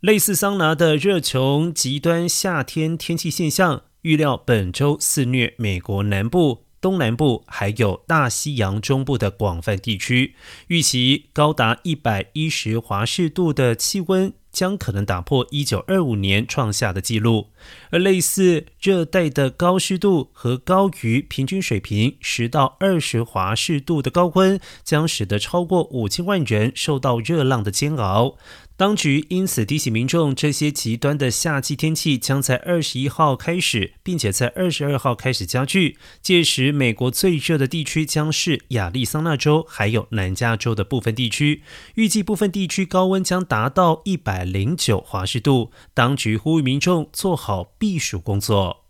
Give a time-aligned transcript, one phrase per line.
[0.00, 6.64] 类似桑拿的热穷极端夏天天气现象，预料本周肆虐美国南部。
[6.80, 10.34] 东南部还有大西洋中部的广泛地区，
[10.68, 17.48] 预期高达一百一十华氏度的气温将可能打破一九二五年创下的纪录。
[17.90, 28.38] 而类似热带的高湿度和高于平均水平十到二十华氏度的高温，将使得超过五千万人受到热浪的煎熬。
[28.80, 35.98] 当局因此提醒民众，这些极端的夏季天气将在二十一号开始，并且在二十二号开始加剧。
[36.22, 41.62] 届时，美国最热的地区将是亚利桑那州，还有南加州的部分地区。
[41.96, 45.72] 预计部分地区高温将达到一百零九华氏度。
[45.92, 48.86] 当局呼吁民众做好避暑工作。